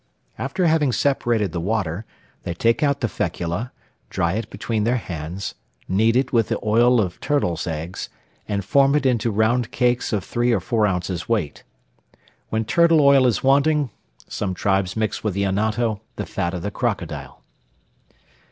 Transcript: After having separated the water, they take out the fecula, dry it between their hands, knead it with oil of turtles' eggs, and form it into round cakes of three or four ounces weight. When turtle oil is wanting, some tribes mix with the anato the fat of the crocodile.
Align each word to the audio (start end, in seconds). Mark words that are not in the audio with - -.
After 0.39 0.65
having 0.65 0.91
separated 0.91 1.51
the 1.51 1.59
water, 1.59 2.05
they 2.41 2.55
take 2.55 2.81
out 2.81 3.01
the 3.01 3.07
fecula, 3.07 3.71
dry 4.09 4.33
it 4.33 4.49
between 4.49 4.83
their 4.83 4.95
hands, 4.97 5.53
knead 5.87 6.15
it 6.15 6.33
with 6.33 6.51
oil 6.63 6.99
of 6.99 7.19
turtles' 7.19 7.67
eggs, 7.67 8.09
and 8.47 8.65
form 8.65 8.95
it 8.95 9.05
into 9.05 9.29
round 9.29 9.69
cakes 9.69 10.11
of 10.11 10.23
three 10.23 10.51
or 10.51 10.59
four 10.59 10.87
ounces 10.87 11.29
weight. 11.29 11.63
When 12.49 12.65
turtle 12.65 12.99
oil 12.99 13.27
is 13.27 13.43
wanting, 13.43 13.91
some 14.27 14.55
tribes 14.55 14.97
mix 14.97 15.23
with 15.23 15.35
the 15.35 15.43
anato 15.43 15.99
the 16.15 16.25
fat 16.25 16.55
of 16.55 16.63
the 16.63 16.71
crocodile. 16.71 17.43